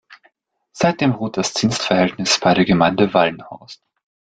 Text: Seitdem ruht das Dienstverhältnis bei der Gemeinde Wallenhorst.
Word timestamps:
Seitdem 0.71 1.11
ruht 1.11 1.37
das 1.37 1.53
Dienstverhältnis 1.53 2.39
bei 2.39 2.55
der 2.55 2.65
Gemeinde 2.65 3.13
Wallenhorst. 3.13 3.83